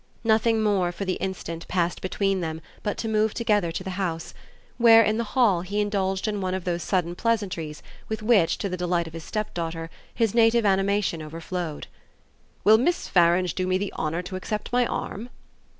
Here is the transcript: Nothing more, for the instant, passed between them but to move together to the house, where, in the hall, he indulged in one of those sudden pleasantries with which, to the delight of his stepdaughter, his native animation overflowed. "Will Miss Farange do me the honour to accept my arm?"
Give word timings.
Nothing 0.23 0.63
more, 0.63 0.91
for 0.91 1.05
the 1.05 1.13
instant, 1.21 1.67
passed 1.67 2.01
between 2.01 2.41
them 2.41 2.59
but 2.81 2.97
to 2.97 3.07
move 3.07 3.35
together 3.35 3.71
to 3.71 3.83
the 3.83 3.91
house, 4.01 4.33
where, 4.79 5.03
in 5.03 5.19
the 5.19 5.23
hall, 5.35 5.61
he 5.61 5.79
indulged 5.79 6.27
in 6.27 6.41
one 6.41 6.55
of 6.55 6.63
those 6.63 6.81
sudden 6.81 7.13
pleasantries 7.13 7.83
with 8.09 8.23
which, 8.23 8.57
to 8.57 8.67
the 8.67 8.77
delight 8.77 9.05
of 9.05 9.13
his 9.13 9.23
stepdaughter, 9.23 9.91
his 10.11 10.33
native 10.33 10.65
animation 10.65 11.21
overflowed. 11.21 11.85
"Will 12.63 12.79
Miss 12.79 13.07
Farange 13.07 13.53
do 13.53 13.67
me 13.67 13.77
the 13.77 13.93
honour 13.93 14.23
to 14.23 14.35
accept 14.35 14.73
my 14.73 14.87
arm?" 14.87 15.29